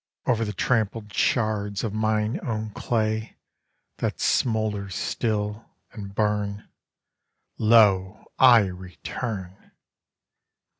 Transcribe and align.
Over 0.25 0.43
the 0.43 0.51
trampled 0.53 1.13
shards 1.13 1.83
of 1.83 1.93
mine 1.93 2.39
own 2.41 2.71
clay, 2.71 3.37
That 3.97 4.19
smoulder 4.19 4.89
still, 4.89 5.69
and 5.91 6.15
burn, 6.15 6.67
Lo, 7.59 8.25
I 8.39 8.61
return! 8.63 9.73